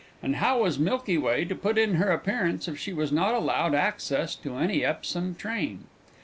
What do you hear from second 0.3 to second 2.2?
how was Milky Way to put in her